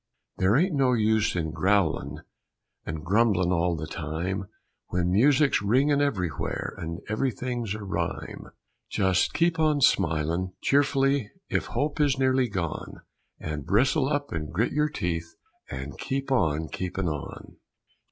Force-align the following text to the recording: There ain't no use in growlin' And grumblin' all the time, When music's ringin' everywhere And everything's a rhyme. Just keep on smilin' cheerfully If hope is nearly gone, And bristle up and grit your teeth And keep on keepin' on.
There 0.37 0.55
ain't 0.55 0.73
no 0.73 0.93
use 0.93 1.35
in 1.35 1.51
growlin' 1.51 2.23
And 2.87 3.05
grumblin' 3.05 3.51
all 3.51 3.75
the 3.75 3.85
time, 3.85 4.47
When 4.87 5.11
music's 5.11 5.61
ringin' 5.61 6.01
everywhere 6.01 6.73
And 6.77 7.01
everything's 7.07 7.75
a 7.75 7.83
rhyme. 7.83 8.47
Just 8.89 9.35
keep 9.35 9.59
on 9.59 9.79
smilin' 9.79 10.53
cheerfully 10.63 11.29
If 11.49 11.67
hope 11.67 11.99
is 12.01 12.17
nearly 12.17 12.49
gone, 12.49 13.01
And 13.39 13.63
bristle 13.63 14.09
up 14.09 14.31
and 14.31 14.51
grit 14.51 14.71
your 14.71 14.89
teeth 14.89 15.35
And 15.69 15.99
keep 15.99 16.31
on 16.31 16.69
keepin' 16.69 17.07
on. 17.07 17.57